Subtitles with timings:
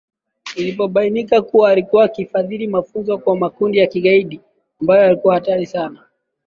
[0.55, 4.41] ilipobainika kuwa alikuwa akifadhili mafunzo kwa makundi ya kigaidi
[4.81, 6.07] ambayo yalikuwa hatari sana kwa